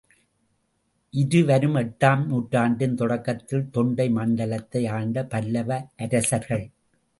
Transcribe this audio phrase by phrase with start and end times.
[1.13, 6.67] இருவரும் எட்டாம் நூற்றாண்டின் தொடக்கத்தில் தொண்டை மண்டலத்தை ஆண்ட பல்லவ அரசர்கள்.